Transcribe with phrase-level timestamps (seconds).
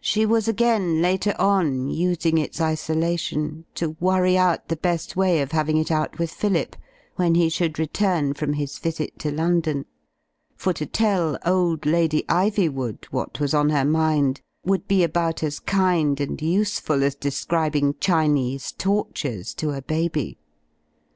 [0.00, 5.50] She was again, later on, using its isolation to worry out the best way of
[5.50, 6.76] having it out with Phillip,
[7.16, 9.84] when he should return from his visit to London;
[10.54, 15.58] for to tell old Lady Ivjrwood what was on her mind would be about as
[15.58, 20.38] kind and useful as describing Chin ese tortures to a baby.